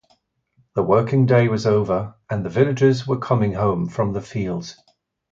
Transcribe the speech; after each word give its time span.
The 0.73 0.81
working 0.81 1.27
day 1.27 1.47
was 1.47 1.67
over, 1.67 2.15
and 2.27 2.43
the 2.43 2.49
villagers 2.49 3.05
were 3.05 3.19
coming 3.19 3.53
home 3.53 3.87
from 3.87 4.13
the 4.13 4.21
fields. 4.21 4.75